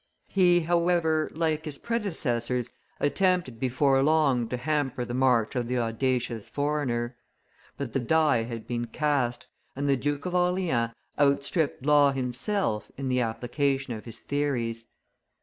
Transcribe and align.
He, 0.29 0.61
however, 0.61 1.29
like 1.35 1.65
his 1.65 1.77
predecessors, 1.77 2.71
attempted 2.99 3.59
before 3.59 4.01
long 4.01 4.47
to 4.49 4.57
hamper 4.57 5.05
the 5.05 5.13
march 5.13 5.55
of 5.55 5.67
the 5.67 5.77
audacious 5.77 6.49
foreigner; 6.49 7.17
but 7.77 7.93
the 7.93 7.99
die 7.99 8.41
had 8.41 8.65
been 8.65 8.85
cast, 8.87 9.45
and 9.75 9.87
the 9.87 9.95
Duke 9.95 10.25
of 10.25 10.33
Orleans 10.33 10.93
outstripped 11.19 11.85
Law 11.85 12.13
himself 12.13 12.89
in 12.97 13.09
the 13.09 13.21
application 13.21 13.93
of 13.93 14.05
his 14.05 14.17
theories. 14.17 14.87